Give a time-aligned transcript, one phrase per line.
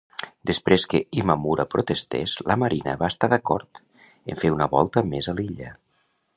[0.51, 5.39] Després que Imamura protestés, la marina va estar d'acord en fer una volta més a
[5.41, 5.73] l"illa.